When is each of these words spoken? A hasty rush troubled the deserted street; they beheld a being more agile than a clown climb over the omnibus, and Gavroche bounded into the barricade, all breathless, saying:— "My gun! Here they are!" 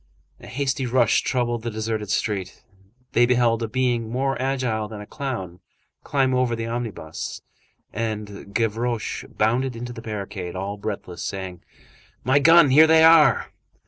A 0.39 0.47
hasty 0.47 0.87
rush 0.87 1.21
troubled 1.21 1.61
the 1.61 1.69
deserted 1.69 2.09
street; 2.09 2.63
they 3.11 3.27
beheld 3.27 3.61
a 3.61 3.67
being 3.67 4.09
more 4.09 4.35
agile 4.41 4.87
than 4.87 4.99
a 4.99 5.05
clown 5.05 5.59
climb 6.03 6.33
over 6.33 6.55
the 6.55 6.65
omnibus, 6.65 7.43
and 7.93 8.51
Gavroche 8.51 9.25
bounded 9.25 9.75
into 9.75 9.93
the 9.93 10.01
barricade, 10.01 10.55
all 10.55 10.77
breathless, 10.77 11.21
saying:— 11.21 11.61
"My 12.23 12.39
gun! 12.39 12.71
Here 12.71 12.87
they 12.87 13.03
are!" 13.03 13.53